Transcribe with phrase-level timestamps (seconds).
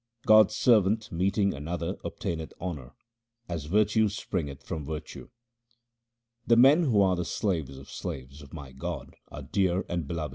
[0.25, 2.95] God's servant meeting another obtaineth honour,
[3.47, 5.29] as virtue springeth from virtue.
[6.47, 10.07] The men who are the slaves of slaves of my God are dear and beloved
[10.07, 10.07] by me.
[10.07, 10.29] 1 That is, the mind.